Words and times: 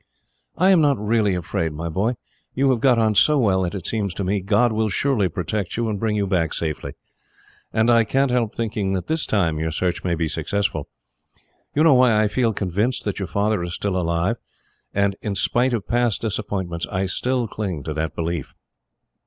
"I 0.57 0.71
am 0.71 0.81
not 0.81 0.97
really 0.97 1.35
afraid, 1.35 1.73
my 1.73 1.87
boy. 1.87 2.15
You 2.55 2.71
have 2.71 2.79
got 2.79 2.97
on 2.97 3.13
so 3.13 3.37
well 3.37 3.61
that, 3.61 3.75
it 3.75 3.85
seems 3.85 4.15
to 4.15 4.23
me, 4.23 4.39
God 4.41 4.71
will 4.71 4.89
surely 4.89 5.29
protect 5.29 5.77
you 5.77 5.87
and 5.87 5.99
bring 5.99 6.15
you 6.15 6.25
back 6.25 6.55
safely. 6.55 6.93
And 7.71 7.87
I 7.87 8.03
can't 8.03 8.31
help 8.31 8.55
thinking 8.55 8.93
that 8.93 9.05
this 9.05 9.27
time 9.27 9.59
your 9.59 9.69
search 9.69 10.03
may 10.03 10.15
be 10.15 10.27
successful. 10.27 10.87
You 11.75 11.83
know 11.83 11.93
why 11.93 12.19
I 12.19 12.27
feel 12.27 12.51
convinced 12.51 13.05
that 13.05 13.19
your 13.19 13.27
father 13.27 13.61
is 13.63 13.75
still 13.75 13.95
alive, 13.95 14.37
and, 14.91 15.15
in 15.21 15.35
spite 15.35 15.71
of 15.71 15.87
past 15.87 16.21
disappointments, 16.21 16.87
I 16.91 17.05
still 17.05 17.47
cling 17.47 17.83
to 17.83 17.93
the 17.93 18.09
belief." 18.09 18.55